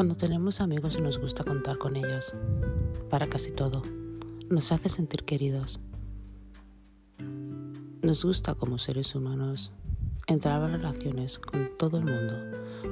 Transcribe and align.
Cuando 0.00 0.14
tenemos 0.14 0.62
amigos 0.62 0.98
nos 0.98 1.18
gusta 1.18 1.44
contar 1.44 1.76
con 1.76 1.94
ellos 1.94 2.32
para 3.10 3.28
casi 3.28 3.52
todo. 3.52 3.82
Nos 4.48 4.72
hace 4.72 4.88
sentir 4.88 5.24
queridos. 5.24 5.78
Nos 8.00 8.24
gusta 8.24 8.54
como 8.54 8.78
seres 8.78 9.14
humanos 9.14 9.74
entrar 10.26 10.62
a 10.62 10.68
relaciones 10.68 11.38
con 11.38 11.68
todo 11.76 11.98
el 11.98 12.06
mundo. 12.06 12.34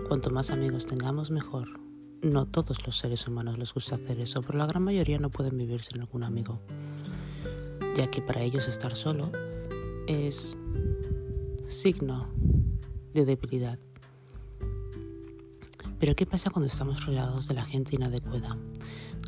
Cuanto 0.07 0.29
más 0.29 0.51
amigos 0.51 0.85
tengamos 0.85 1.31
mejor. 1.31 1.81
No 2.21 2.45
todos 2.45 2.87
los 2.87 2.99
seres 2.99 3.27
humanos 3.27 3.57
les 3.57 3.73
gusta 3.73 3.95
hacer 3.95 4.21
eso, 4.21 4.43
pero 4.43 4.59
la 4.59 4.67
gran 4.67 4.83
mayoría 4.83 5.19
no 5.19 5.31
pueden 5.31 5.57
vivir 5.57 5.83
sin 5.83 6.03
algún 6.03 6.25
amigo, 6.25 6.61
ya 7.97 8.11
que 8.11 8.21
para 8.21 8.43
ellos 8.43 8.69
estar 8.69 8.95
solo 8.95 9.33
es 10.07 10.59
signo 11.65 12.29
de 13.15 13.25
debilidad. 13.25 13.79
Pero 15.99 16.15
¿qué 16.15 16.27
pasa 16.27 16.51
cuando 16.51 16.69
estamos 16.69 17.05
rodeados 17.05 17.49
de 17.49 17.55
la 17.55 17.65
gente 17.65 17.97
inadecuada? 17.97 18.57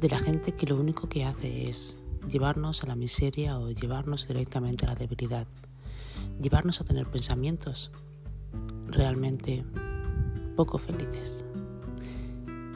De 0.01 0.09
la 0.09 0.19
gente 0.19 0.53
que 0.53 0.67
lo 0.67 0.77
único 0.77 1.09
que 1.09 1.25
hace 1.25 1.69
es 1.69 1.99
llevarnos 2.29 2.85
a 2.85 2.87
la 2.87 2.95
miseria 2.95 3.59
o 3.59 3.71
llevarnos 3.71 4.29
directamente 4.29 4.87
a 4.87 4.91
la 4.91 4.95
debilidad. 4.95 5.49
Llevarnos 6.41 6.81
a 6.81 6.85
tener 6.85 7.07
pensamientos 7.07 7.91
realmente 8.87 9.65
poco 10.57 10.79
felices. 10.79 11.45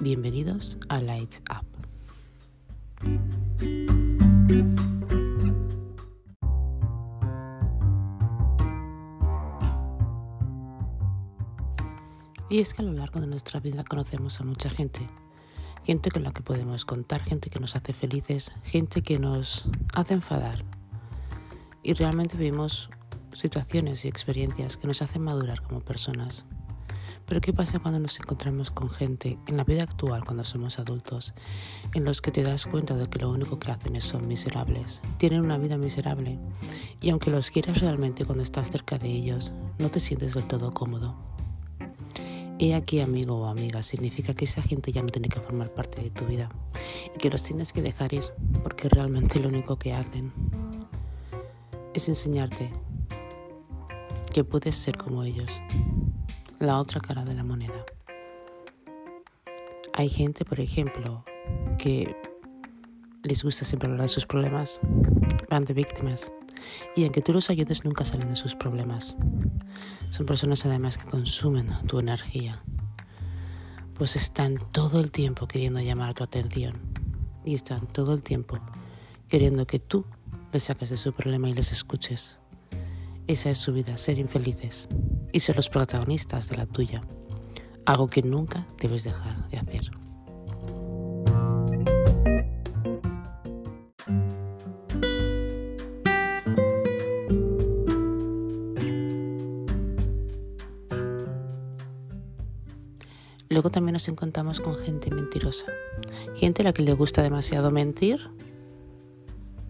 Bienvenidos 0.00 0.76
a 0.88 1.00
Lights 1.00 1.40
Up. 1.50 1.64
Y 12.54 12.60
es 12.60 12.72
que 12.72 12.82
a 12.82 12.84
lo 12.84 12.92
largo 12.92 13.20
de 13.20 13.26
nuestra 13.26 13.58
vida 13.58 13.82
conocemos 13.82 14.40
a 14.40 14.44
mucha 14.44 14.70
gente. 14.70 15.00
Gente 15.82 16.12
con 16.12 16.22
la 16.22 16.30
que 16.30 16.44
podemos 16.44 16.84
contar, 16.84 17.20
gente 17.20 17.50
que 17.50 17.58
nos 17.58 17.74
hace 17.74 17.92
felices, 17.92 18.52
gente 18.62 19.02
que 19.02 19.18
nos 19.18 19.64
hace 19.92 20.14
enfadar. 20.14 20.64
Y 21.82 21.94
realmente 21.94 22.36
vivimos 22.36 22.90
situaciones 23.32 24.04
y 24.04 24.08
experiencias 24.08 24.76
que 24.76 24.86
nos 24.86 25.02
hacen 25.02 25.22
madurar 25.22 25.62
como 25.62 25.80
personas. 25.80 26.44
Pero 27.26 27.40
¿qué 27.40 27.52
pasa 27.52 27.80
cuando 27.80 27.98
nos 27.98 28.20
encontramos 28.20 28.70
con 28.70 28.88
gente 28.88 29.36
en 29.48 29.56
la 29.56 29.64
vida 29.64 29.82
actual, 29.82 30.24
cuando 30.24 30.44
somos 30.44 30.78
adultos, 30.78 31.34
en 31.92 32.04
los 32.04 32.20
que 32.20 32.30
te 32.30 32.44
das 32.44 32.66
cuenta 32.66 32.94
de 32.94 33.08
que 33.08 33.18
lo 33.18 33.32
único 33.32 33.58
que 33.58 33.72
hacen 33.72 33.96
es 33.96 34.04
son 34.04 34.28
miserables? 34.28 35.02
Tienen 35.18 35.40
una 35.40 35.58
vida 35.58 35.76
miserable 35.76 36.38
y 37.00 37.10
aunque 37.10 37.32
los 37.32 37.50
quieras 37.50 37.80
realmente 37.80 38.24
cuando 38.24 38.44
estás 38.44 38.70
cerca 38.70 38.96
de 38.96 39.08
ellos, 39.08 39.52
no 39.80 39.90
te 39.90 39.98
sientes 39.98 40.34
del 40.34 40.46
todo 40.46 40.72
cómodo. 40.72 41.33
He 42.58 42.74
aquí 42.74 43.00
amigo 43.00 43.36
o 43.40 43.46
amiga, 43.46 43.82
significa 43.82 44.32
que 44.32 44.44
esa 44.44 44.62
gente 44.62 44.92
ya 44.92 45.02
no 45.02 45.08
tiene 45.08 45.28
que 45.28 45.40
formar 45.40 45.74
parte 45.74 46.02
de 46.02 46.10
tu 46.10 46.24
vida 46.24 46.48
y 47.14 47.18
que 47.18 47.28
los 47.28 47.42
tienes 47.42 47.72
que 47.72 47.82
dejar 47.82 48.14
ir 48.14 48.24
porque 48.62 48.88
realmente 48.88 49.40
lo 49.40 49.48
único 49.48 49.76
que 49.76 49.92
hacen 49.92 50.32
es 51.94 52.08
enseñarte 52.08 52.70
que 54.32 54.44
puedes 54.44 54.76
ser 54.76 54.96
como 54.96 55.24
ellos, 55.24 55.60
la 56.58 56.78
otra 56.78 57.00
cara 57.00 57.24
de 57.24 57.34
la 57.34 57.44
moneda. 57.44 57.84
Hay 59.92 60.08
gente, 60.08 60.44
por 60.44 60.60
ejemplo, 60.60 61.24
que 61.78 62.16
les 63.22 63.42
gusta 63.42 63.64
siempre 63.64 63.88
hablar 63.88 64.02
de 64.02 64.08
sus 64.08 64.26
problemas, 64.26 64.80
van 65.50 65.64
de 65.64 65.74
víctimas 65.74 66.32
y 66.96 67.04
aunque 67.04 67.22
tú 67.22 67.32
los 67.32 67.50
ayudes 67.50 67.84
nunca 67.84 68.04
salen 68.04 68.28
de 68.28 68.36
sus 68.36 68.54
problemas. 68.54 69.16
Son 70.10 70.26
personas 70.26 70.64
además 70.66 70.98
que 70.98 71.04
consumen 71.04 71.68
tu 71.86 71.98
energía, 71.98 72.62
pues 73.94 74.16
están 74.16 74.58
todo 74.72 75.00
el 75.00 75.10
tiempo 75.10 75.46
queriendo 75.46 75.80
llamar 75.80 76.14
tu 76.14 76.24
atención 76.24 76.74
y 77.44 77.54
están 77.54 77.86
todo 77.86 78.14
el 78.14 78.22
tiempo 78.22 78.58
queriendo 79.28 79.66
que 79.66 79.78
tú 79.78 80.04
les 80.52 80.64
saques 80.64 80.90
de 80.90 80.96
su 80.96 81.12
problema 81.12 81.48
y 81.48 81.54
les 81.54 81.72
escuches. 81.72 82.38
Esa 83.26 83.50
es 83.50 83.58
su 83.58 83.72
vida, 83.72 83.96
ser 83.96 84.18
infelices 84.18 84.88
y 85.32 85.40
ser 85.40 85.56
los 85.56 85.68
protagonistas 85.68 86.48
de 86.48 86.56
la 86.56 86.66
tuya, 86.66 87.00
algo 87.86 88.08
que 88.08 88.22
nunca 88.22 88.66
debes 88.78 89.04
dejar 89.04 89.48
de 89.48 89.58
hacer. 89.58 90.03
Luego 103.54 103.70
también 103.70 103.92
nos 103.92 104.08
encontramos 104.08 104.60
con 104.60 104.76
gente 104.76 105.12
mentirosa, 105.12 105.66
gente 106.34 106.62
a 106.62 106.64
la 106.64 106.72
que 106.72 106.82
le 106.82 106.92
gusta 106.92 107.22
demasiado 107.22 107.70
mentir 107.70 108.18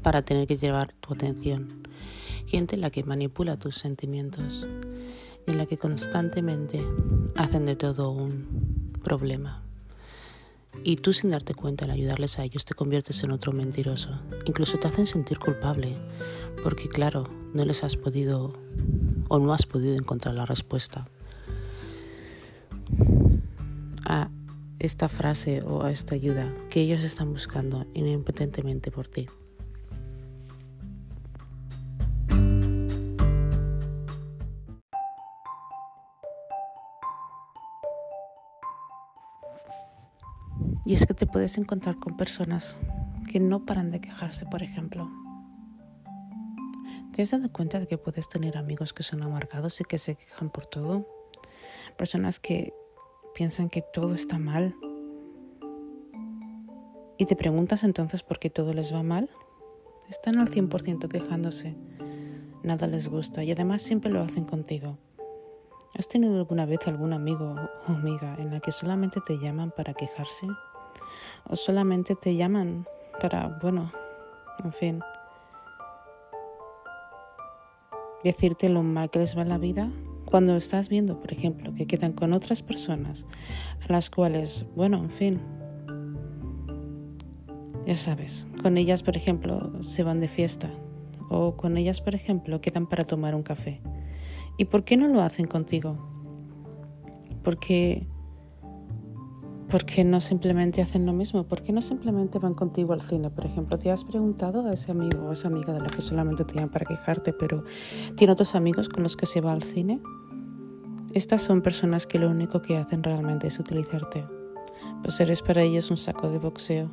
para 0.02 0.22
tener 0.22 0.46
que 0.46 0.56
llevar 0.56 0.94
tu 1.00 1.12
atención, 1.12 1.68
gente 2.46 2.76
en 2.76 2.80
la 2.80 2.88
que 2.88 3.04
manipula 3.04 3.58
tus 3.58 3.74
sentimientos 3.74 4.66
y 5.46 5.50
en 5.50 5.58
la 5.58 5.66
que 5.66 5.76
constantemente 5.76 6.82
hacen 7.36 7.66
de 7.66 7.76
todo 7.76 8.10
un 8.10 8.90
problema. 9.02 9.62
Y 10.82 10.96
tú 10.96 11.12
sin 11.12 11.28
darte 11.28 11.54
cuenta 11.54 11.84
al 11.84 11.90
ayudarles 11.90 12.38
a 12.38 12.44
ellos 12.44 12.64
te 12.64 12.72
conviertes 12.72 13.22
en 13.22 13.32
otro 13.32 13.52
mentiroso. 13.52 14.18
Incluso 14.46 14.78
te 14.78 14.88
hacen 14.88 15.06
sentir 15.06 15.38
culpable 15.38 15.98
porque 16.62 16.88
claro, 16.88 17.24
no 17.52 17.66
les 17.66 17.84
has 17.84 17.96
podido 17.96 18.54
o 19.28 19.38
no 19.38 19.52
has 19.52 19.66
podido 19.66 19.94
encontrar 19.94 20.34
la 20.36 20.46
respuesta 20.46 21.06
esta 24.84 25.08
frase 25.08 25.62
o 25.62 25.82
a 25.82 25.90
esta 25.90 26.14
ayuda 26.14 26.52
que 26.70 26.80
ellos 26.80 27.02
están 27.02 27.32
buscando 27.32 27.86
impotentemente 27.94 28.90
por 28.90 29.08
ti. 29.08 29.26
Y 40.86 40.92
es 40.92 41.06
que 41.06 41.14
te 41.14 41.26
puedes 41.26 41.56
encontrar 41.56 41.96
con 41.98 42.16
personas 42.16 42.78
que 43.30 43.40
no 43.40 43.64
paran 43.64 43.90
de 43.90 44.00
quejarse, 44.00 44.44
por 44.44 44.62
ejemplo. 44.62 45.10
¿Te 47.12 47.22
has 47.22 47.30
dado 47.30 47.50
cuenta 47.50 47.80
de 47.80 47.86
que 47.86 47.96
puedes 47.96 48.28
tener 48.28 48.58
amigos 48.58 48.92
que 48.92 49.02
son 49.02 49.22
amargados 49.22 49.80
y 49.80 49.84
que 49.84 49.98
se 49.98 50.14
quejan 50.14 50.50
por 50.50 50.66
todo? 50.66 51.08
Personas 51.96 52.38
que 52.38 52.74
piensan 53.34 53.68
que 53.68 53.82
todo 53.82 54.14
está 54.14 54.38
mal. 54.38 54.74
Y 57.18 57.26
te 57.26 57.36
preguntas 57.36 57.84
entonces 57.84 58.22
por 58.22 58.38
qué 58.38 58.50
todo 58.50 58.72
les 58.72 58.94
va 58.94 59.02
mal. 59.02 59.28
Están 60.08 60.38
al 60.38 60.50
100% 60.50 61.08
quejándose. 61.08 61.76
Nada 62.62 62.86
les 62.86 63.08
gusta 63.08 63.44
y 63.44 63.52
además 63.52 63.82
siempre 63.82 64.10
lo 64.10 64.20
hacen 64.20 64.44
contigo. 64.44 64.98
¿Has 65.96 66.08
tenido 66.08 66.38
alguna 66.38 66.66
vez 66.66 66.86
algún 66.88 67.12
amigo 67.12 67.54
o 67.86 67.92
amiga 67.92 68.34
en 68.38 68.50
la 68.50 68.60
que 68.60 68.72
solamente 68.72 69.20
te 69.20 69.38
llaman 69.38 69.70
para 69.70 69.94
quejarse? 69.94 70.46
¿O 71.48 71.56
solamente 71.56 72.16
te 72.16 72.34
llaman 72.34 72.86
para, 73.20 73.58
bueno, 73.62 73.92
en 74.64 74.72
fin, 74.72 75.00
decirte 78.24 78.68
lo 78.68 78.82
mal 78.82 79.10
que 79.10 79.20
les 79.20 79.38
va 79.38 79.44
la 79.44 79.58
vida? 79.58 79.90
Cuando 80.24 80.56
estás 80.56 80.88
viendo, 80.88 81.20
por 81.20 81.32
ejemplo, 81.32 81.74
que 81.74 81.86
quedan 81.86 82.12
con 82.12 82.32
otras 82.32 82.62
personas 82.62 83.26
a 83.88 83.92
las 83.92 84.10
cuales, 84.10 84.66
bueno, 84.74 84.98
en 84.98 85.10
fin, 85.10 85.40
ya 87.86 87.96
sabes, 87.96 88.46
con 88.62 88.78
ellas, 88.78 89.02
por 89.02 89.16
ejemplo, 89.16 89.82
se 89.82 90.02
van 90.02 90.20
de 90.20 90.28
fiesta 90.28 90.70
o 91.28 91.56
con 91.56 91.76
ellas, 91.76 92.00
por 92.00 92.14
ejemplo, 92.14 92.60
quedan 92.60 92.86
para 92.86 93.04
tomar 93.04 93.34
un 93.34 93.42
café. 93.42 93.80
¿Y 94.56 94.66
por 94.66 94.84
qué 94.84 94.96
no 94.96 95.08
lo 95.08 95.20
hacen 95.20 95.46
contigo? 95.46 95.98
Porque 97.42 98.06
¿Por 99.74 99.86
qué 99.86 100.04
no 100.04 100.20
simplemente 100.20 100.82
hacen 100.82 101.04
lo 101.04 101.12
mismo? 101.12 101.42
¿Por 101.48 101.60
qué 101.60 101.72
no 101.72 101.82
simplemente 101.82 102.38
van 102.38 102.54
contigo 102.54 102.92
al 102.92 103.00
cine? 103.00 103.28
Por 103.28 103.44
ejemplo, 103.44 103.76
¿te 103.76 103.90
has 103.90 104.04
preguntado 104.04 104.68
a 104.68 104.72
ese 104.72 104.92
amigo 104.92 105.26
o 105.26 105.32
esa 105.32 105.48
amiga 105.48 105.72
de 105.72 105.80
la 105.80 105.86
que 105.86 106.00
solamente 106.00 106.44
te 106.44 106.54
llaman 106.54 106.70
para 106.70 106.86
quejarte, 106.86 107.32
pero 107.32 107.64
tiene 108.14 108.32
otros 108.32 108.54
amigos 108.54 108.88
con 108.88 109.02
los 109.02 109.16
que 109.16 109.26
se 109.26 109.40
va 109.40 109.52
al 109.52 109.64
cine? 109.64 110.00
Estas 111.12 111.42
son 111.42 111.60
personas 111.60 112.06
que 112.06 112.20
lo 112.20 112.30
único 112.30 112.62
que 112.62 112.76
hacen 112.76 113.02
realmente 113.02 113.48
es 113.48 113.58
utilizarte, 113.58 114.24
pues 115.02 115.18
eres 115.18 115.42
para 115.42 115.62
ellos 115.62 115.90
un 115.90 115.96
saco 115.96 116.30
de 116.30 116.38
boxeo. 116.38 116.88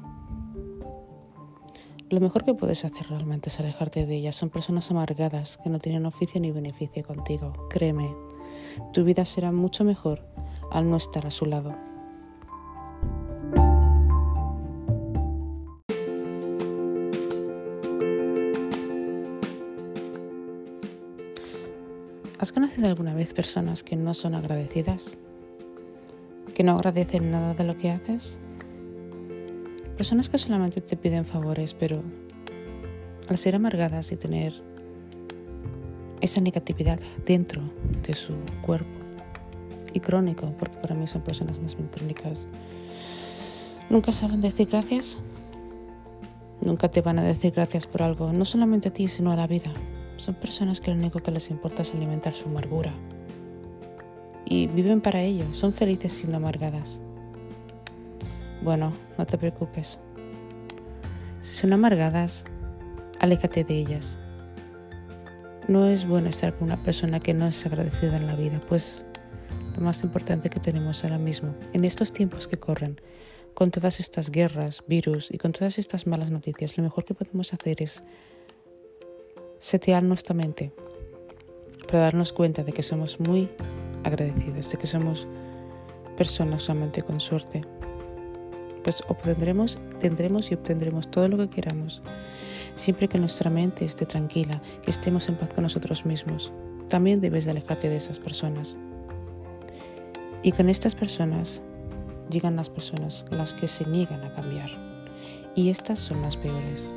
Lo 2.10 2.19
mejor 2.19 2.44
que 2.44 2.56
puedes 2.56 2.83
hacer 2.83 3.06
realmente 3.10 3.50
es 3.50 3.60
alejarte 3.60 4.07
de 4.07 4.16
ellas. 4.16 4.36
Son 4.36 4.50
personas 4.50 4.89
amargadas 4.89 5.60
que 5.63 5.69
no 5.69 5.78
tienen 5.78 6.07
oficio 6.07 6.42
ni 6.42 6.50
beneficio 6.50 7.04
contigo. 7.04 7.54
Créeme, 7.69 8.12
tu 8.92 9.04
vida 9.04 9.24
será 9.25 9.51
mucho 9.51 9.83
mejor 9.83 10.25
al 10.72 10.89
no 10.89 10.98
estar 10.98 11.28
a 11.28 11.30
su 11.30 11.45
lado. 11.45 11.90
¿Has 22.41 22.51
conocido 22.51 22.88
alguna 22.88 23.13
vez 23.13 23.33
personas 23.33 23.83
que 23.83 23.95
no 23.95 24.13
son 24.13 24.35
agradecidas? 24.35 25.17
que 26.51 26.63
no 26.63 26.73
agradecen 26.73 27.31
nada 27.31 27.53
de 27.53 27.63
lo 27.63 27.77
que 27.77 27.91
haces. 27.91 28.38
Personas 29.95 30.27
que 30.27 30.38
solamente 30.38 30.81
te 30.81 30.97
piden 30.97 31.25
favores, 31.25 31.73
pero 31.73 32.03
al 33.29 33.38
ser 33.38 33.55
amargadas 33.55 34.11
y 34.11 34.17
tener 34.17 34.53
esa 36.19 36.41
negatividad 36.41 36.99
dentro 37.25 37.61
de 38.03 38.13
su 38.13 38.33
cuerpo 38.61 38.99
y 39.94 39.99
crónico, 39.99 40.53
porque 40.59 40.77
para 40.77 40.95
mí 40.95 41.07
son 41.07 41.21
personas 41.21 41.59
más 41.59 41.75
bien 41.75 41.89
crónicas, 41.89 42.47
nunca 43.89 44.11
saben 44.11 44.41
decir 44.41 44.67
gracias, 44.67 45.19
nunca 46.59 46.89
te 46.89 47.01
van 47.01 47.19
a 47.19 47.23
decir 47.23 47.53
gracias 47.53 47.87
por 47.87 48.03
algo, 48.03 48.33
no 48.33 48.45
solamente 48.45 48.89
a 48.89 48.94
ti, 48.94 49.07
sino 49.07 49.31
a 49.31 49.35
la 49.35 49.47
vida. 49.47 49.71
Son 50.21 50.35
personas 50.35 50.79
que 50.79 50.91
lo 50.91 50.97
único 50.97 51.19
que 51.19 51.31
les 51.31 51.50
importa 51.50 51.81
es 51.81 51.95
alimentar 51.95 52.35
su 52.35 52.47
amargura. 52.47 52.94
Y 54.45 54.68
viven 54.68 55.01
para 55.01 55.23
ello, 55.23 55.45
son 55.51 55.73
felices 55.73 56.13
siendo 56.13 56.38
amargadas. 56.38 57.01
Bueno, 58.62 58.94
no 59.18 59.25
te 59.25 59.39
preocupes. 59.39 60.00
Si 61.39 61.56
son 61.56 61.73
amargadas, 61.73 62.45
aléjate 63.19 63.63
de 63.63 63.79
ellas. 63.79 64.19
No 65.68 65.88
es 65.88 66.07
bueno 66.07 66.29
estar 66.29 66.53
con 66.53 66.65
una 66.65 66.83
persona 66.83 67.19
que 67.19 67.33
no 67.33 67.47
es 67.47 67.65
agradecida 67.65 68.18
en 68.18 68.27
la 68.27 68.35
vida, 68.35 68.62
pues 68.69 69.03
lo 69.75 69.81
más 69.81 70.03
importante 70.03 70.51
que 70.51 70.59
tenemos 70.59 71.03
ahora 71.03 71.18
mismo, 71.18 71.56
en 71.73 71.83
estos 71.83 72.13
tiempos 72.13 72.47
que 72.47 72.59
corren, 72.59 73.01
con 73.56 73.71
todas 73.71 74.00
estas 74.00 74.29
guerras, 74.29 74.83
virus 74.88 75.31
y 75.31 75.39
con 75.39 75.51
todas 75.51 75.79
estas 75.79 76.06
malas 76.06 76.29
noticias, 76.29 76.77
lo 76.77 76.83
mejor 76.83 77.06
que 77.06 77.15
podemos 77.15 77.51
hacer 77.56 77.81
es 77.81 78.03
setear 79.61 80.01
nuestra 80.01 80.33
mente 80.33 80.71
para 81.87 81.99
darnos 81.99 82.33
cuenta 82.33 82.63
de 82.63 82.73
que 82.73 82.81
somos 82.81 83.19
muy 83.19 83.47
agradecidos, 84.03 84.71
de 84.71 84.77
que 84.77 84.87
somos 84.87 85.27
personas 86.17 86.65
realmente 86.65 87.03
con 87.03 87.19
suerte. 87.19 87.61
Pues 88.83 89.03
obtendremos, 89.07 89.77
tendremos 89.99 90.49
y 90.51 90.55
obtendremos 90.55 91.09
todo 91.11 91.27
lo 91.27 91.37
que 91.37 91.49
queramos, 91.49 92.01
siempre 92.73 93.07
que 93.07 93.19
nuestra 93.19 93.51
mente 93.51 93.85
esté 93.85 94.07
tranquila, 94.07 94.61
que 94.83 94.89
estemos 94.89 95.29
en 95.29 95.35
paz 95.35 95.53
con 95.53 95.63
nosotros 95.63 96.05
mismos. 96.05 96.51
También 96.89 97.21
debes 97.21 97.45
de 97.45 97.51
alejarte 97.51 97.87
de 97.87 97.97
esas 97.97 98.17
personas. 98.17 98.75
Y 100.41 100.53
con 100.53 100.69
estas 100.69 100.95
personas 100.95 101.61
llegan 102.31 102.55
las 102.55 102.69
personas 102.69 103.25
las 103.29 103.53
que 103.53 103.67
se 103.67 103.85
niegan 103.85 104.23
a 104.23 104.33
cambiar. 104.33 104.71
Y 105.53 105.69
estas 105.69 105.99
son 105.99 106.23
las 106.23 106.35
peores. 106.35 106.89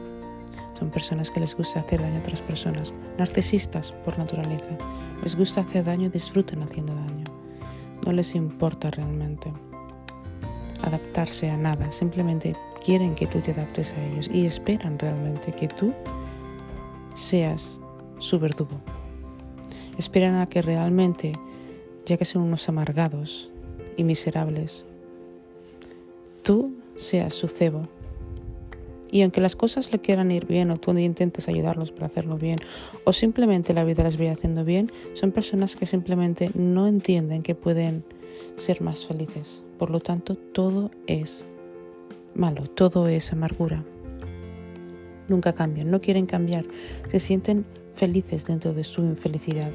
Son 0.79 0.91
personas 0.91 1.31
que 1.31 1.41
les 1.41 1.56
gusta 1.56 1.81
hacer 1.81 2.00
daño 2.00 2.17
a 2.17 2.21
otras 2.21 2.41
personas, 2.41 2.93
narcisistas 3.19 3.93
por 3.93 4.19
naturaleza. 4.19 4.76
Les 5.23 5.37
gusta 5.37 5.61
hacer 5.61 5.85
daño 5.85 6.06
y 6.06 6.11
disfrutan 6.11 6.62
haciendo 6.62 6.94
daño. 6.94 7.25
No 8.05 8.12
les 8.12 8.35
importa 8.35 8.91
realmente 8.91 9.53
adaptarse 10.82 11.49
a 11.49 11.56
nada, 11.56 11.91
simplemente 11.93 12.55
quieren 12.85 13.15
que 13.15 13.26
tú 13.26 13.41
te 13.41 13.53
adaptes 13.53 13.94
a 13.94 14.05
ellos 14.05 14.29
y 14.32 14.44
esperan 14.44 14.99
realmente 14.99 15.53
que 15.53 15.69
tú 15.69 15.94
seas 17.15 17.79
su 18.19 18.38
verdugo. 18.38 18.81
Esperan 19.97 20.37
a 20.37 20.49
que 20.49 20.61
realmente, 20.61 21.32
ya 22.05 22.17
que 22.17 22.25
son 22.25 22.43
unos 22.43 22.69
amargados 22.69 23.50
y 23.97 24.05
miserables, 24.05 24.85
tú 26.43 26.75
seas 26.97 27.32
su 27.32 27.49
cebo 27.49 27.88
y 29.14 29.22
aunque 29.22 29.40
las 29.40 29.55
cosas 29.55 29.93
le 29.93 30.00
quieran 30.00 30.32
ir 30.32 30.44
bien 30.44 30.72
o 30.72 30.76
tú 30.76 30.90
intentes 30.99 31.46
ayudarlos 31.46 31.93
para 31.93 32.06
hacerlo 32.06 32.37
bien 32.37 32.58
o 33.05 33.12
simplemente 33.12 33.72
la 33.72 33.84
vida 33.84 34.02
les 34.02 34.19
vaya 34.19 34.32
haciendo 34.32 34.64
bien, 34.64 34.90
son 35.12 35.31
personas 35.31 35.76
que 35.76 35.87
simplemente 35.87 36.50
no 36.55 36.88
entienden 36.88 37.44
que 37.44 37.55
pueden 37.55 38.02
ser 38.56 38.82
más 38.82 39.06
felices. 39.06 39.62
Por 39.78 39.90
lo 39.90 40.00
tanto, 40.00 40.34
todo 40.34 40.90
es 41.06 41.44
malo, 42.34 42.66
todo 42.66 43.06
es 43.06 43.32
amargura. 43.32 43.84
Nunca 45.28 45.52
cambian, 45.52 45.93
no 45.93 46.00
quieren 46.00 46.26
cambiar, 46.26 46.64
se 47.08 47.20
sienten 47.20 47.66
felices 47.94 48.44
dentro 48.46 48.75
de 48.75 48.82
su 48.82 49.02
infelicidad. 49.02 49.70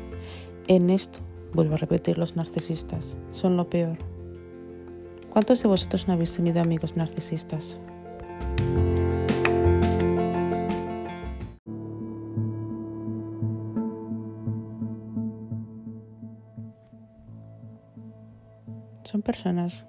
En 0.67 0.89
esto, 0.89 1.21
vuelvo 1.53 1.75
a 1.75 1.77
repetir, 1.77 2.17
los 2.17 2.35
narcisistas 2.35 3.15
son 3.31 3.55
lo 3.55 3.69
peor. 3.69 3.99
¿Cuántos 5.29 5.63
de 5.63 5.69
vosotros 5.69 6.09
no 6.09 6.13
habéis 6.13 6.33
tenido 6.33 6.59
amigos 6.59 6.97
narcisistas? 6.97 7.79
Son 19.09 19.23
personas 19.23 19.87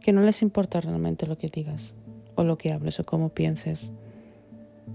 que 0.00 0.14
no 0.14 0.22
les 0.22 0.40
importa 0.40 0.80
realmente 0.80 1.26
lo 1.26 1.36
que 1.36 1.48
digas 1.48 1.94
o 2.36 2.42
lo 2.42 2.56
que 2.56 2.72
hables 2.72 2.98
o 3.00 3.04
cómo 3.04 3.28
pienses. 3.28 3.92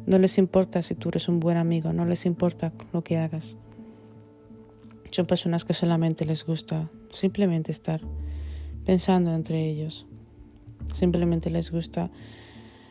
No 0.08 0.18
les 0.18 0.40
importa 0.40 0.82
si 0.82 0.96
tú 0.96 1.10
eres 1.10 1.30
un 1.30 1.40
buen 1.40 1.58
amigo, 1.58 1.94
no 1.94 2.06
les 2.06 2.26
importa 2.26 2.74
lo 2.94 3.04
que 3.04 3.20
hagas. 3.20 3.56
Son 5.12 5.28
personas 5.28 5.64
que 5.64 5.76
solamente 5.76 6.26
les 6.26 6.44
gusta 6.44 6.90
simplemente 7.12 7.72
estar 7.72 8.02
pensando 8.84 9.32
entre 9.32 9.70
ellos. 9.70 10.08
Simplemente 10.96 11.52
les 11.52 11.70
gusta 11.70 12.10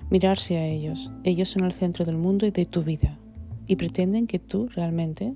mirarse 0.08 0.56
a 0.56 0.68
ellos. 0.68 1.10
Ellos 1.24 1.48
son 1.48 1.64
el 1.64 1.72
centro 1.72 2.04
del 2.04 2.16
mundo 2.16 2.46
y 2.46 2.52
de 2.52 2.64
tu 2.64 2.84
vida. 2.84 3.18
Y 3.66 3.74
pretenden 3.74 4.28
que 4.28 4.38
tú 4.38 4.68
realmente, 4.68 5.34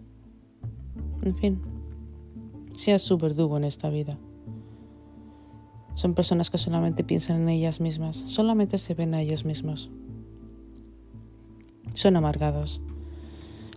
en 1.22 1.36
fin, 1.38 1.60
seas 2.76 3.02
su 3.02 3.18
verdugo 3.18 3.56
en 3.56 3.64
esta 3.64 3.90
vida. 3.90 4.16
Son 6.00 6.14
personas 6.14 6.48
que 6.48 6.56
solamente 6.56 7.04
piensan 7.04 7.42
en 7.42 7.50
ellas 7.50 7.78
mismas, 7.78 8.16
solamente 8.24 8.78
se 8.78 8.94
ven 8.94 9.12
a 9.12 9.20
ellos 9.20 9.44
mismos. 9.44 9.90
Son 11.92 12.16
amargados. 12.16 12.80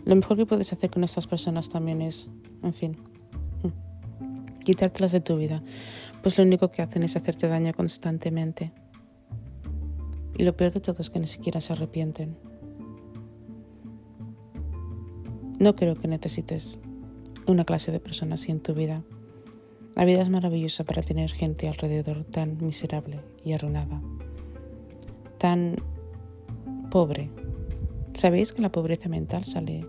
Lo 0.05 0.15
mejor 0.15 0.37
que 0.37 0.45
puedes 0.45 0.71
hacer 0.71 0.89
con 0.89 1.03
estas 1.03 1.27
personas 1.27 1.67
también 1.67 2.01
es, 2.01 2.29
en 2.61 2.73
fin, 2.73 2.97
quitártelas 4.63 5.11
de 5.11 5.19
tu 5.19 5.35
vida, 5.35 5.63
pues 6.21 6.37
lo 6.37 6.45
único 6.45 6.71
que 6.71 6.81
hacen 6.81 7.03
es 7.03 7.17
hacerte 7.17 7.49
daño 7.49 7.73
constantemente. 7.73 8.71
Y 10.37 10.43
lo 10.43 10.55
peor 10.55 10.71
de 10.71 10.79
todo 10.79 11.01
es 11.01 11.09
que 11.09 11.19
ni 11.19 11.27
siquiera 11.27 11.59
se 11.59 11.73
arrepienten. 11.73 12.37
No 15.59 15.75
creo 15.75 15.95
que 15.95 16.07
necesites 16.07 16.79
una 17.47 17.65
clase 17.65 17.91
de 17.91 17.99
personas 17.99 18.39
así 18.39 18.51
en 18.53 18.61
tu 18.61 18.73
vida. 18.73 19.03
La 19.95 20.05
vida 20.05 20.21
es 20.21 20.29
maravillosa 20.29 20.83
para 20.83 21.03
tener 21.03 21.29
gente 21.31 21.67
alrededor 21.67 22.23
tan 22.23 22.57
miserable 22.65 23.19
y 23.45 23.53
arruinada, 23.53 24.01
tan 25.37 25.75
pobre. 26.89 27.29
¿Sabéis 28.15 28.53
que 28.53 28.61
la 28.61 28.71
pobreza 28.71 29.07
mental 29.07 29.43
sale, 29.43 29.85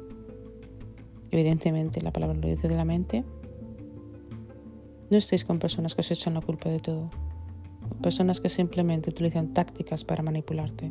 evidentemente, 1.30 2.02
la 2.02 2.12
palabra 2.12 2.37
lo 2.38 2.49
dice 2.49 2.68
de 2.68 2.76
la 2.76 2.84
mente? 2.84 3.25
No 5.11 5.16
estéis 5.16 5.44
con 5.44 5.58
personas 5.58 5.94
que 5.94 6.02
os 6.02 6.11
echan 6.11 6.34
la 6.34 6.42
culpa 6.42 6.68
de 6.68 6.80
todo, 6.80 7.08
personas 8.02 8.40
que 8.40 8.50
simplemente 8.50 9.11
utilizan 9.11 9.54
tácticas 9.54 10.04
para 10.04 10.23
manipularte. 10.23 10.90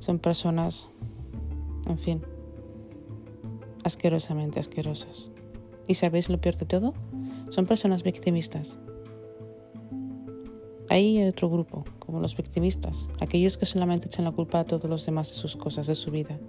Son 0.00 0.18
personas, 0.18 0.88
en 1.86 1.98
fin, 1.98 2.22
asquerosamente 3.84 4.58
asquerosas. 4.58 5.30
¿Y 5.86 5.94
sabéis 5.94 6.28
lo 6.28 6.40
peor 6.40 6.56
de 6.56 6.66
todo? 6.66 6.94
Son 7.54 7.66
personas 7.66 8.02
victimistas. 8.02 8.80
Hay 10.88 11.22
otro 11.22 11.48
grupo, 11.48 11.84
como 12.00 12.18
los 12.18 12.36
victimistas, 12.36 13.08
aquellos 13.20 13.56
que 13.56 13.64
solamente 13.64 14.08
echan 14.08 14.24
la 14.24 14.32
culpa 14.32 14.58
a 14.58 14.64
todos 14.64 14.90
los 14.90 15.06
demás 15.06 15.28
de 15.28 15.36
sus 15.36 15.56
cosas, 15.56 15.86
de 15.86 15.94
su 15.94 16.10
vida. 16.10 16.40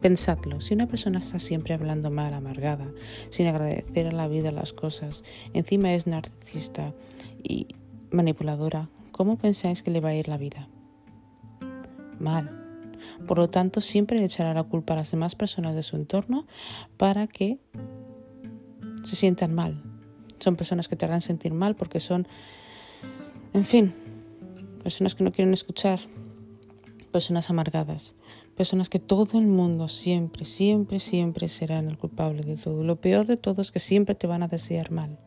Pensadlo, 0.00 0.60
si 0.60 0.74
una 0.74 0.88
persona 0.88 1.20
está 1.20 1.38
siempre 1.38 1.74
hablando 1.74 2.10
mal, 2.10 2.34
amargada, 2.34 2.90
sin 3.30 3.46
agradecer 3.46 4.08
a 4.08 4.12
la 4.12 4.26
vida 4.26 4.50
las 4.50 4.72
cosas, 4.72 5.22
encima 5.54 5.94
es 5.94 6.08
narcisista 6.08 6.92
y 7.40 7.68
manipuladora, 8.10 8.88
¿cómo 9.12 9.38
pensáis 9.38 9.84
que 9.84 9.92
le 9.92 10.00
va 10.00 10.08
a 10.08 10.16
ir 10.16 10.26
la 10.26 10.38
vida? 10.38 10.68
Mal. 12.18 12.50
Por 13.28 13.38
lo 13.38 13.48
tanto, 13.48 13.80
siempre 13.80 14.18
le 14.18 14.24
echará 14.24 14.54
la 14.54 14.64
culpa 14.64 14.94
a 14.94 14.96
las 14.96 15.12
demás 15.12 15.36
personas 15.36 15.76
de 15.76 15.84
su 15.84 15.94
entorno 15.94 16.46
para 16.96 17.28
que 17.28 17.58
se 19.04 19.14
sientan 19.14 19.54
mal, 19.54 19.95
son 20.38 20.56
personas 20.56 20.88
que 20.88 20.96
te 20.96 21.04
harán 21.04 21.20
sentir 21.20 21.52
mal 21.52 21.76
porque 21.76 22.00
son, 22.00 22.26
en 23.52 23.64
fin, 23.64 23.94
personas 24.82 25.14
que 25.14 25.24
no 25.24 25.32
quieren 25.32 25.54
escuchar, 25.54 26.00
personas 27.10 27.50
amargadas, 27.50 28.14
personas 28.56 28.88
que 28.88 28.98
todo 28.98 29.38
el 29.38 29.46
mundo 29.46 29.88
siempre, 29.88 30.44
siempre, 30.44 31.00
siempre 31.00 31.48
serán 31.48 31.88
el 31.88 31.98
culpable 31.98 32.42
de 32.42 32.56
todo. 32.56 32.84
Lo 32.84 32.96
peor 32.96 33.26
de 33.26 33.36
todo 33.36 33.62
es 33.62 33.72
que 33.72 33.80
siempre 33.80 34.14
te 34.14 34.26
van 34.26 34.42
a 34.42 34.48
desear 34.48 34.90
mal. 34.90 35.18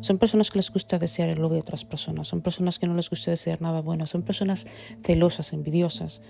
Son 0.00 0.18
personas 0.18 0.50
que 0.50 0.58
les 0.58 0.70
gusta 0.70 0.98
desear 0.98 1.28
el 1.28 1.38
odio 1.38 1.54
de 1.54 1.60
otras 1.60 1.84
personas, 1.84 2.28
son 2.28 2.42
personas 2.42 2.78
que 2.78 2.86
no 2.86 2.94
les 2.94 3.08
gusta 3.08 3.30
desear 3.30 3.62
nada 3.62 3.80
bueno, 3.80 4.06
son 4.06 4.22
personas 4.22 4.66
celosas, 5.02 5.52
envidiosas, 5.52 6.20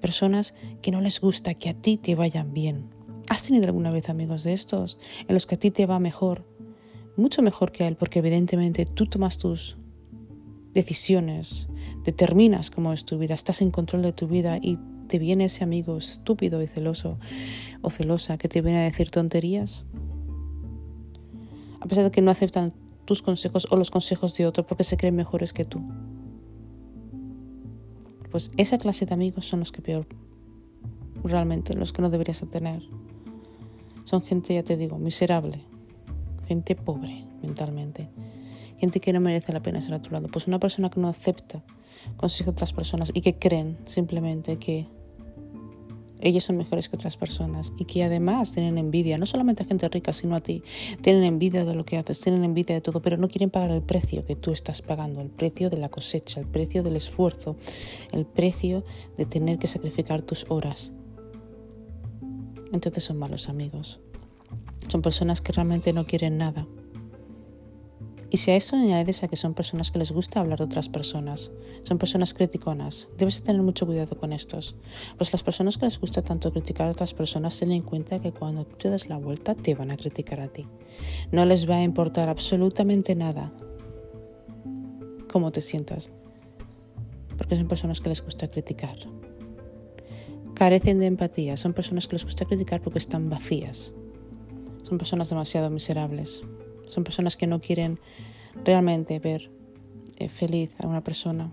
personas 0.00 0.54
que 0.82 0.90
no 0.90 1.00
les 1.00 1.20
gusta 1.20 1.54
que 1.54 1.70
a 1.70 1.74
ti 1.74 1.96
te 1.96 2.14
vayan 2.14 2.52
bien. 2.52 2.90
¿Has 3.28 3.44
tenido 3.44 3.64
alguna 3.64 3.90
vez 3.90 4.10
amigos 4.10 4.44
de 4.44 4.52
estos 4.52 4.98
en 5.26 5.34
los 5.34 5.46
que 5.46 5.54
a 5.54 5.58
ti 5.58 5.70
te 5.70 5.86
va 5.86 5.98
mejor 5.98 6.44
mucho 7.16 7.42
mejor 7.42 7.72
que 7.72 7.86
él, 7.86 7.96
porque 7.96 8.18
evidentemente 8.18 8.86
tú 8.86 9.06
tomas 9.06 9.38
tus 9.38 9.76
decisiones, 10.72 11.68
determinas 12.04 12.70
cómo 12.70 12.92
es 12.92 13.04
tu 13.04 13.18
vida, 13.18 13.34
estás 13.34 13.62
en 13.62 13.70
control 13.70 14.02
de 14.02 14.12
tu 14.12 14.26
vida 14.26 14.58
y 14.60 14.78
te 15.08 15.18
viene 15.18 15.44
ese 15.44 15.64
amigo 15.64 15.96
estúpido 15.96 16.62
y 16.62 16.66
celoso 16.66 17.18
o 17.82 17.90
celosa 17.90 18.38
que 18.38 18.48
te 18.48 18.60
viene 18.60 18.80
a 18.80 18.84
decir 18.84 19.10
tonterías, 19.10 19.84
a 21.80 21.86
pesar 21.86 22.04
de 22.04 22.10
que 22.10 22.22
no 22.22 22.30
aceptan 22.30 22.72
tus 23.04 23.22
consejos 23.22 23.66
o 23.70 23.76
los 23.76 23.90
consejos 23.90 24.34
de 24.36 24.46
otro 24.46 24.66
porque 24.66 24.84
se 24.84 24.96
creen 24.96 25.16
mejores 25.16 25.52
que 25.52 25.64
tú. 25.64 25.82
Pues 28.30 28.50
esa 28.56 28.78
clase 28.78 29.06
de 29.06 29.14
amigos 29.14 29.46
son 29.46 29.60
los 29.60 29.70
que 29.70 29.82
peor, 29.82 30.06
realmente, 31.22 31.74
los 31.74 31.92
que 31.92 32.02
no 32.02 32.10
deberías 32.10 32.42
tener. 32.50 32.82
Son 34.04 34.22
gente, 34.22 34.54
ya 34.54 34.62
te 34.64 34.76
digo, 34.76 34.98
miserable, 34.98 35.64
gente 36.44 36.74
pobre 36.74 37.24
mentalmente, 37.42 38.08
gente 38.78 39.00
que 39.00 39.12
no 39.12 39.20
merece 39.20 39.52
la 39.52 39.60
pena 39.60 39.78
estar 39.78 39.94
a 39.94 40.02
tu 40.02 40.10
lado. 40.10 40.28
Pues 40.28 40.46
una 40.46 40.58
persona 40.58 40.90
que 40.90 41.00
no 41.00 41.08
acepta 41.08 41.62
consejos 42.16 42.46
de 42.46 42.52
otras 42.52 42.72
personas 42.72 43.10
y 43.14 43.20
que 43.20 43.34
creen 43.34 43.78
simplemente 43.86 44.58
que 44.58 44.86
ellos 46.20 46.44
son 46.44 46.56
mejores 46.56 46.88
que 46.88 46.96
otras 46.96 47.16
personas 47.16 47.72
y 47.76 47.84
que 47.84 48.02
además 48.02 48.50
tienen 48.50 48.78
envidia, 48.78 49.18
no 49.18 49.26
solamente 49.26 49.62
a 49.62 49.66
gente 49.66 49.88
rica, 49.88 50.12
sino 50.12 50.34
a 50.34 50.40
ti. 50.40 50.62
Tienen 51.02 51.22
envidia 51.22 51.64
de 51.64 51.74
lo 51.74 51.84
que 51.84 51.98
haces, 51.98 52.20
tienen 52.20 52.44
envidia 52.44 52.74
de 52.74 52.80
todo, 52.80 53.02
pero 53.02 53.18
no 53.18 53.28
quieren 53.28 53.50
pagar 53.50 53.70
el 53.70 53.82
precio 53.82 54.24
que 54.24 54.34
tú 54.34 54.52
estás 54.52 54.80
pagando, 54.80 55.20
el 55.20 55.28
precio 55.28 55.68
de 55.68 55.76
la 55.76 55.90
cosecha, 55.90 56.40
el 56.40 56.46
precio 56.46 56.82
del 56.82 56.96
esfuerzo, 56.96 57.56
el 58.10 58.24
precio 58.24 58.84
de 59.18 59.26
tener 59.26 59.58
que 59.58 59.66
sacrificar 59.66 60.22
tus 60.22 60.46
horas. 60.48 60.92
Entonces 62.72 63.04
son 63.04 63.18
malos 63.18 63.50
amigos. 63.50 64.00
Son 64.88 65.02
personas 65.02 65.40
que 65.40 65.52
realmente 65.52 65.92
no 65.92 66.06
quieren 66.06 66.38
nada. 66.38 66.66
Y 68.34 68.38
si 68.38 68.50
a 68.50 68.56
eso 68.56 68.74
añades 68.74 69.22
a 69.22 69.28
que 69.28 69.36
son 69.36 69.54
personas 69.54 69.92
que 69.92 70.00
les 70.00 70.10
gusta 70.10 70.40
hablar 70.40 70.58
de 70.58 70.64
otras 70.64 70.88
personas, 70.88 71.52
son 71.84 71.98
personas 71.98 72.34
criticonas, 72.34 73.06
debes 73.16 73.40
tener 73.44 73.62
mucho 73.62 73.86
cuidado 73.86 74.18
con 74.18 74.32
estos. 74.32 74.74
Pues 75.16 75.32
las 75.32 75.44
personas 75.44 75.78
que 75.78 75.84
les 75.84 76.00
gusta 76.00 76.20
tanto 76.20 76.50
criticar 76.50 76.88
a 76.88 76.90
otras 76.90 77.14
personas, 77.14 77.56
ten 77.56 77.70
en 77.70 77.82
cuenta 77.82 78.18
que 78.18 78.32
cuando 78.32 78.64
tú 78.64 78.74
te 78.76 78.90
das 78.90 79.08
la 79.08 79.18
vuelta 79.18 79.54
te 79.54 79.76
van 79.76 79.92
a 79.92 79.96
criticar 79.96 80.40
a 80.40 80.48
ti. 80.48 80.66
No 81.30 81.44
les 81.44 81.70
va 81.70 81.76
a 81.76 81.84
importar 81.84 82.28
absolutamente 82.28 83.14
nada 83.14 83.52
cómo 85.30 85.52
te 85.52 85.60
sientas, 85.60 86.10
porque 87.38 87.54
son 87.54 87.68
personas 87.68 88.00
que 88.00 88.08
les 88.08 88.20
gusta 88.20 88.48
criticar. 88.48 88.98
Carecen 90.54 90.98
de 90.98 91.06
empatía, 91.06 91.56
son 91.56 91.72
personas 91.72 92.08
que 92.08 92.16
les 92.16 92.24
gusta 92.24 92.46
criticar 92.46 92.80
porque 92.80 92.98
están 92.98 93.30
vacías. 93.30 93.92
Son 94.84 94.98
personas 94.98 95.28
demasiado 95.28 95.70
miserables. 95.70 96.42
Son 96.86 97.04
personas 97.04 97.36
que 97.36 97.46
no 97.46 97.60
quieren 97.60 97.98
realmente 98.64 99.18
ver 99.18 99.50
eh, 100.16 100.28
feliz 100.28 100.70
a 100.78 100.86
una 100.86 101.02
persona. 101.02 101.52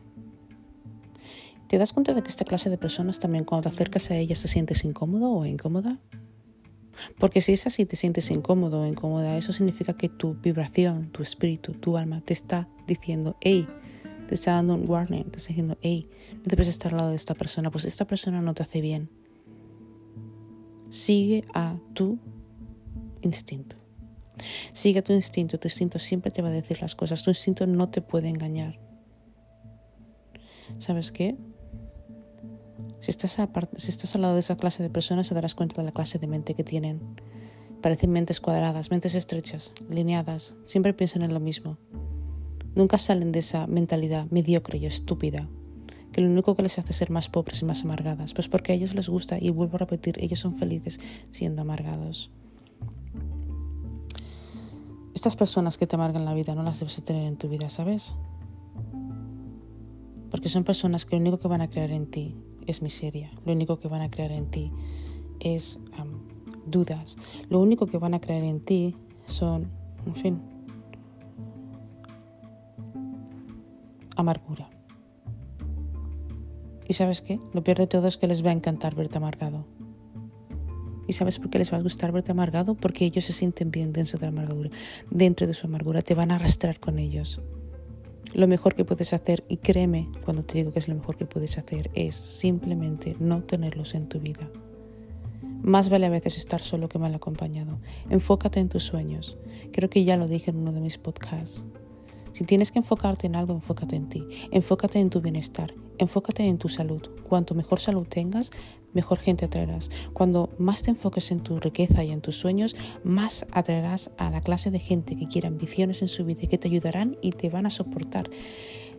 ¿Te 1.68 1.78
das 1.78 1.94
cuenta 1.94 2.14
de 2.14 2.22
que 2.22 2.30
esta 2.30 2.46
clase 2.46 2.70
de 2.70 2.78
personas 2.78 3.20
también 3.20 3.46
cuando 3.46 3.70
te 3.70 3.74
acercas 3.74 4.12
a 4.12 4.18
ellas 4.18 4.42
te 4.42 4.48
sientes 4.48 4.84
incómodo 4.84 5.32
o 5.32 5.46
incómoda? 5.46 6.00
Porque 7.18 7.42
si 7.42 7.54
es 7.54 7.66
así, 7.66 7.86
te 7.86 7.96
sientes 7.96 8.30
incómodo 8.30 8.82
o 8.82 8.86
incómoda, 8.86 9.38
eso 9.38 9.54
significa 9.54 9.94
que 9.94 10.10
tu 10.10 10.36
vibración, 10.36 11.10
tu 11.12 11.24
espíritu, 11.24 11.74
tu 11.74 11.98
alma 11.98 12.22
te 12.22 12.34
está 12.34 12.68
diciendo, 12.88 13.38
hey, 13.42 13.68
te 14.28 14.36
está 14.36 14.52
dando 14.52 14.76
un 14.76 14.90
warning, 14.90 15.24
te 15.32 15.38
está 15.38 15.50
diciendo, 15.50 15.78
hey, 15.82 16.10
no 16.36 16.44
debes 16.46 16.68
estar 16.68 16.92
al 16.92 16.98
lado 16.98 17.10
de 17.12 17.16
esta 17.16 17.34
persona, 17.36 17.72
pues 17.72 17.86
esta 17.86 18.06
persona 18.06 18.42
no 18.42 18.54
te 18.54 18.64
hace 18.64 18.82
bien. 18.82 19.10
Sigue 20.90 21.46
a 21.54 21.78
tu 21.94 22.20
instinto. 23.22 23.76
Sigue 24.74 25.02
tu 25.02 25.14
instinto, 25.14 25.60
tu 25.60 25.68
instinto 25.68 26.00
siempre 26.00 26.32
te 26.32 26.42
va 26.42 26.50
a 26.50 26.52
decir 26.52 26.82
las 26.82 26.96
cosas, 26.96 27.24
tu 27.24 27.30
instinto 27.30 27.68
no 27.68 27.90
te 27.90 28.02
puede 28.02 28.30
engañar. 28.30 28.80
¿Sabes 30.78 31.12
qué? 31.12 31.36
Si 33.02 33.10
estás, 33.10 33.38
si 33.78 33.90
estás 33.90 34.16
al 34.16 34.22
lado 34.22 34.36
de 34.36 34.42
esa 34.42 34.56
clase 34.56 34.84
de 34.84 34.90
personas, 34.90 35.28
te 35.28 35.36
darás 35.36 35.56
cuenta 35.56 35.76
de 35.78 35.84
la 35.84 35.92
clase 35.92 36.20
de 36.20 36.28
mente 36.28 36.54
que 36.54 36.64
tienen. 36.64 37.02
Parecen 37.82 38.12
mentes 38.12 38.40
cuadradas, 38.40 38.92
mentes 38.92 39.16
estrechas, 39.16 39.74
lineadas, 39.90 40.56
siempre 40.66 40.94
piensan 40.94 41.24
en 41.24 41.34
lo 41.34 41.40
mismo. 41.40 41.78
Nunca 42.76 42.98
salen 42.98 43.32
de 43.32 43.40
esa 43.40 43.68
mentalidad 43.68 44.28
mediocre 44.30 44.78
y 44.78 44.86
estúpida, 44.86 45.50
que 46.12 46.22
lo 46.22 46.30
único 46.30 46.56
que 46.56 46.64
les 46.64 46.78
hace 46.78 46.94
ser 46.94 47.10
más 47.10 47.28
pobres 47.28 47.62
y 47.62 47.66
más 47.66 47.84
amargadas, 47.84 48.34
pues 48.34 48.48
porque 48.48 48.72
a 48.72 48.76
ellos 48.76 48.94
les 48.94 49.10
gusta, 49.10 49.38
y 49.40 49.50
vuelvo 49.50 49.76
a 49.76 49.80
repetir, 49.80 50.16
ellos 50.24 50.40
son 50.40 50.56
felices 50.56 51.00
siendo 51.32 51.64
amargados. 51.64 52.32
Estas 55.22 55.36
personas 55.36 55.78
que 55.78 55.86
te 55.86 55.96
amargan 55.96 56.26
la 56.26 56.34
vida 56.34 56.56
no 56.56 56.64
las 56.64 56.80
debes 56.80 57.00
tener 57.04 57.28
en 57.28 57.38
tu 57.38 57.48
vida, 57.48 57.70
¿sabes? 57.70 58.16
Porque 60.32 60.50
son 60.50 60.64
personas 60.64 61.06
que 61.06 61.16
lo 61.16 61.22
único 61.22 61.38
que 61.38 61.48
van 61.48 61.62
a 61.62 61.70
crear 61.70 61.92
en 61.92 62.10
ti 62.10 62.36
es 62.66 62.82
miseria, 62.82 63.30
lo 63.46 63.54
único 63.54 63.78
que 63.78 63.88
van 63.88 64.02
a 64.02 64.10
crear 64.10 64.32
en 64.32 64.50
ti 64.50 64.72
es 65.40 65.80
dudas, 66.66 67.18
lo 67.50 67.60
único 67.60 67.86
que 67.86 68.00
van 68.00 68.16
a 68.16 68.20
crear 68.20 68.42
en 68.42 68.62
ti 68.62 68.96
son, 69.28 69.70
en 70.08 70.16
fin, 70.16 70.42
amargura. 74.16 74.72
¿Y 76.88 76.94
sabes 76.94 77.22
qué? 77.22 77.40
Lo 77.54 77.64
peor 77.64 77.78
de 77.78 77.86
todo 77.86 78.08
es 78.08 78.18
que 78.18 78.26
les 78.26 78.44
va 78.44 78.50
a 78.50 78.54
encantar 78.54 78.96
verte 78.96 79.20
amargado. 79.20 79.68
¿Y 81.12 81.14
sabes 81.14 81.40
por 81.40 81.50
qué 81.50 81.58
les 81.58 81.74
va 81.74 81.78
a 81.78 81.82
gustar 81.82 82.14
verte 82.14 82.32
amargado? 82.32 82.74
Porque 82.74 83.04
ellos 83.04 83.26
se 83.26 83.34
sienten 83.34 83.70
bien 83.70 83.92
dentro 83.92 84.18
de 84.18 84.28
la 84.28 84.30
amargura. 84.30 84.70
Dentro 85.10 85.46
de 85.46 85.54
su 85.54 85.68
amargura 85.68 86.02
te 86.02 86.16
van 86.16 86.32
a 86.32 86.36
arrastrar 86.36 86.80
con 86.80 87.00
ellos. 87.00 87.42
Lo 88.34 88.48
mejor 88.48 88.76
que 88.76 88.86
puedes 88.86 89.12
hacer, 89.12 89.44
y 89.50 89.58
créeme 89.58 90.08
cuando 90.24 90.44
te 90.44 90.60
digo 90.60 90.72
que 90.72 90.80
es 90.80 90.88
lo 90.88 90.96
mejor 90.96 91.18
que 91.18 91.26
puedes 91.26 91.58
hacer, 91.58 91.92
es 91.96 92.16
simplemente 92.16 93.18
no 93.20 93.44
tenerlos 93.44 93.94
en 93.94 94.08
tu 94.08 94.22
vida. 94.22 94.50
Más 95.62 95.90
vale 95.90 96.06
a 96.06 96.10
veces 96.10 96.38
estar 96.38 96.62
solo 96.62 96.88
que 96.88 96.98
mal 96.98 97.14
acompañado. 97.14 97.80
Enfócate 98.10 98.62
en 98.62 98.70
tus 98.70 98.84
sueños. 98.84 99.38
Creo 99.74 99.90
que 99.90 100.06
ya 100.06 100.16
lo 100.16 100.28
dije 100.28 100.52
en 100.52 100.60
uno 100.60 100.72
de 100.72 100.80
mis 100.80 100.98
podcasts. 100.98 101.66
Si 102.32 102.46
tienes 102.46 102.72
que 102.72 102.80
enfocarte 102.80 103.28
en 103.28 103.36
algo, 103.36 103.54
enfócate 103.54 103.98
en 103.98 104.08
ti. 104.08 104.26
Enfócate 104.52 105.00
en 105.00 105.10
tu 105.10 105.20
bienestar. 105.20 105.74
Enfócate 105.98 106.44
en 106.44 106.58
tu 106.58 106.70
salud. 106.70 107.02
Cuanto 107.28 107.54
mejor 107.54 107.82
salud 107.82 108.08
tengas, 108.08 108.52
mejor 108.94 109.20
gente 109.20 109.46
atraerás. 109.46 109.90
Cuando 110.14 110.50
más 110.58 110.84
te 110.84 110.92
enfoques 110.92 111.32
en 111.32 111.42
tu 111.42 111.60
riqueza 111.60 112.04
y 112.04 112.12
en 112.12 112.22
tus 112.22 112.36
sueños, 112.36 112.76
más 113.04 113.46
atraerás 113.52 114.12
a 114.18 114.30
la 114.30 114.42
clase 114.42 114.72
de 114.72 114.80
gente 114.80 115.16
que 115.16 115.28
quiere 115.28 115.48
ambiciones 115.48 116.02
en 116.02 116.08
su 116.08 116.26
vida 116.26 116.42
y 116.44 116.48
que 116.48 116.58
te 116.58 116.68
ayudarán 116.68 117.18
y 117.22 117.32
te 117.32 117.50
van 117.50 117.66
a 117.66 117.70
soportar. 117.70 118.30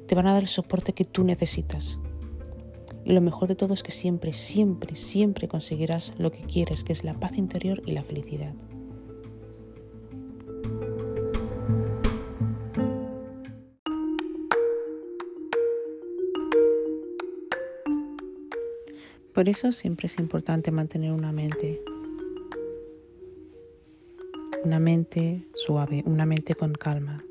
Te 0.06 0.14
van 0.14 0.26
a 0.26 0.32
dar 0.32 0.42
el 0.42 0.48
soporte 0.48 0.92
que 0.92 1.04
tú 1.04 1.24
necesitas. 1.24 1.98
Y 3.04 3.12
lo 3.12 3.20
mejor 3.20 3.48
de 3.48 3.56
todo 3.56 3.74
es 3.74 3.82
que 3.82 3.92
siempre, 3.92 4.32
siempre, 4.32 4.94
siempre 4.94 5.48
conseguirás 5.48 6.12
lo 6.18 6.30
que 6.30 6.42
quieres, 6.42 6.84
que 6.84 6.92
es 6.92 7.04
la 7.04 7.14
paz 7.14 7.36
interior 7.36 7.82
y 7.86 7.92
la 7.92 8.02
felicidad. 8.02 8.54
Por 19.34 19.48
eso 19.48 19.72
siempre 19.72 20.08
es 20.08 20.18
importante 20.18 20.70
mantener 20.70 21.10
una 21.10 21.32
mente, 21.32 21.80
una 24.62 24.78
mente 24.78 25.46
suave, 25.54 26.02
una 26.04 26.26
mente 26.26 26.54
con 26.54 26.74
calma, 26.74 27.24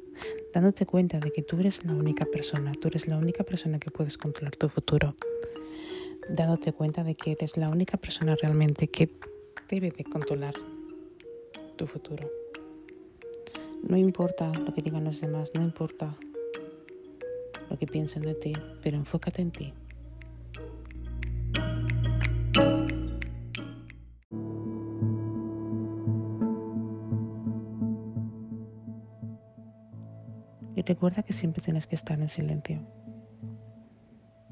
dándote 0.51 0.87
cuenta 0.87 1.19
de 1.19 1.31
que 1.31 1.43
tú 1.43 1.59
eres 1.59 1.85
la 1.85 1.93
única 1.93 2.25
persona, 2.25 2.71
tú 2.71 2.87
eres 2.87 3.07
la 3.07 3.17
única 3.17 3.43
persona 3.43 3.77
que 3.77 3.91
puedes 3.91 4.17
controlar 4.17 4.55
tu 4.55 4.67
futuro, 4.67 5.15
dándote 6.27 6.73
cuenta 6.73 7.03
de 7.03 7.13
que 7.13 7.33
eres 7.33 7.55
la 7.55 7.69
única 7.69 7.97
persona 7.97 8.35
realmente 8.35 8.87
que 8.87 9.11
debe 9.69 9.91
de 9.91 10.03
controlar 10.03 10.55
tu 11.75 11.85
futuro. 11.85 12.31
No 13.87 13.95
importa 13.95 14.51
lo 14.53 14.73
que 14.73 14.81
digan 14.81 15.03
los 15.03 15.21
demás, 15.21 15.51
no 15.53 15.61
importa 15.61 16.15
lo 17.69 17.77
que 17.77 17.85
piensen 17.85 18.23
de 18.23 18.33
ti, 18.33 18.53
pero 18.81 18.97
enfócate 18.97 19.43
en 19.43 19.51
ti. 19.51 19.73
Recuerda 30.85 31.23
que 31.23 31.33
siempre 31.33 31.61
tienes 31.61 31.87
que 31.87 31.95
estar 31.95 32.19
en 32.19 32.29
silencio. 32.29 32.79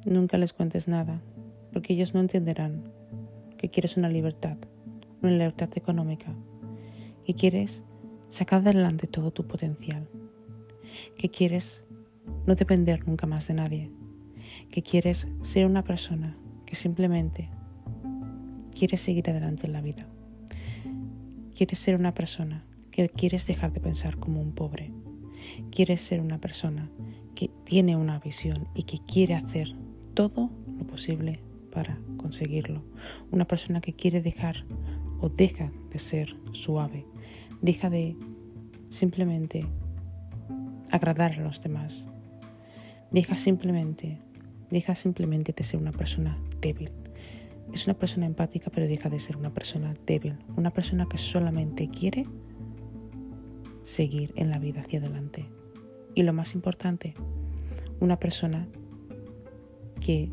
Nunca 0.05 0.37
les 0.37 0.53
cuentes 0.53 0.87
nada, 0.87 1.21
porque 1.73 1.93
ellos 1.93 2.13
no 2.13 2.19
entenderán 2.19 2.91
que 3.57 3.69
quieres 3.69 3.97
una 3.97 4.09
libertad, 4.09 4.57
una 5.21 5.31
libertad 5.31 5.69
económica, 5.75 6.33
que 7.25 7.33
quieres 7.33 7.83
sacar 8.29 8.61
adelante 8.61 9.07
todo 9.07 9.31
tu 9.31 9.47
potencial, 9.47 10.07
que 11.17 11.29
quieres 11.29 11.83
no 12.45 12.55
depender 12.55 13.07
nunca 13.07 13.27
más 13.27 13.47
de 13.47 13.55
nadie, 13.55 13.91
que 14.71 14.81
quieres 14.81 15.27
ser 15.41 15.65
una 15.65 15.83
persona 15.83 16.37
que 16.65 16.75
simplemente 16.75 17.49
quiere 18.77 18.97
seguir 18.97 19.29
adelante 19.29 19.67
en 19.67 19.73
la 19.73 19.81
vida. 19.81 20.07
Quieres 21.55 21.79
ser 21.79 21.95
una 21.95 22.13
persona 22.13 22.63
que 22.91 23.09
quieres 23.09 23.45
dejar 23.47 23.73
de 23.73 23.79
pensar 23.79 24.17
como 24.17 24.41
un 24.41 24.53
pobre. 24.53 24.91
Quieres 25.71 26.01
ser 26.01 26.21
una 26.21 26.39
persona 26.39 26.89
que 27.35 27.49
tiene 27.63 27.95
una 27.95 28.19
visión 28.19 28.67
y 28.75 28.83
que 28.83 28.99
quiere 28.99 29.35
hacer 29.35 29.73
todo 30.13 30.49
lo 30.77 30.85
posible 30.85 31.39
para 31.71 31.97
conseguirlo. 32.17 32.83
Una 33.31 33.45
persona 33.45 33.81
que 33.81 33.93
quiere 33.93 34.21
dejar 34.21 34.65
o 35.21 35.29
deja 35.29 35.71
de 35.91 35.99
ser 35.99 36.35
suave, 36.51 37.05
deja 37.61 37.89
de 37.89 38.15
simplemente 38.89 39.65
agradar 40.91 41.33
a 41.33 41.43
los 41.43 41.61
demás, 41.61 42.07
deja 43.11 43.35
simplemente, 43.35 44.19
deja 44.69 44.95
simplemente 44.95 45.53
de 45.53 45.63
ser 45.63 45.79
una 45.79 45.91
persona 45.91 46.37
débil. 46.61 46.91
Es 47.73 47.85
una 47.85 47.93
persona 47.93 48.25
empática, 48.25 48.71
pero 48.71 48.87
deja 48.87 49.09
de 49.09 49.19
ser 49.19 49.37
una 49.37 49.53
persona 49.53 49.93
débil, 50.05 50.35
una 50.57 50.71
persona 50.71 51.07
que 51.07 51.19
solamente 51.19 51.87
quiere 51.87 52.25
seguir 53.83 54.33
en 54.35 54.49
la 54.49 54.59
vida 54.59 54.81
hacia 54.81 54.99
adelante. 54.99 55.45
Y 56.15 56.23
lo 56.23 56.33
más 56.33 56.55
importante, 56.55 57.13
una 57.99 58.19
persona 58.19 58.67
que 59.99 60.29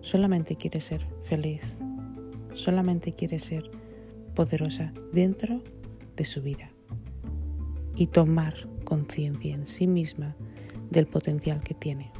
solamente 0.00 0.56
quiere 0.56 0.80
ser 0.80 1.06
feliz, 1.24 1.62
solamente 2.52 3.14
quiere 3.14 3.38
ser 3.38 3.70
poderosa 4.34 4.92
dentro 5.12 5.62
de 6.16 6.24
su 6.24 6.42
vida 6.42 6.70
y 7.96 8.08
tomar 8.08 8.68
conciencia 8.84 9.54
en 9.54 9.66
sí 9.66 9.86
misma 9.86 10.36
del 10.90 11.06
potencial 11.06 11.62
que 11.62 11.74
tiene. 11.74 12.10